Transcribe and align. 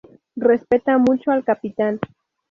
Respeta 0.35 0.97
mucho 0.97 1.29
al 1.29 1.43
Capitán. 1.43 1.99